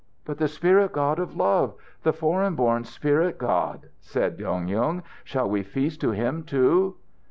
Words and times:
"But 0.25 0.39
the 0.39 0.47
spirit 0.47 0.93
God 0.93 1.19
of 1.19 1.35
love, 1.35 1.75
the 2.01 2.11
foreign 2.11 2.55
born 2.55 2.85
spirit 2.85 3.37
God?" 3.37 3.89
said 3.99 4.35
Dong 4.39 4.67
Yung. 4.67 5.03
"Shall 5.23 5.47
we 5.47 5.61
feast 5.61 6.01
to 6.01 6.09
him 6.09 6.41
too?" 6.41 6.95